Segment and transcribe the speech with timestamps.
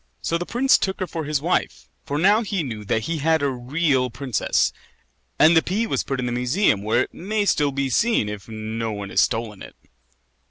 [0.23, 3.43] So the prince took her for his wife, for now he knew that he had
[3.43, 4.73] a real princess;
[5.37, 8.49] and the pea was put in the museum, where it may still be seen, if
[8.49, 9.75] no one has stolen it.